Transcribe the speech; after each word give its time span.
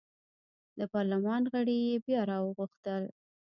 د 0.79 0.81
پارلمان 0.93 1.41
غړي 1.53 1.77
یې 1.87 1.97
بیا 2.05 2.21
راوغوښتل. 2.31 3.03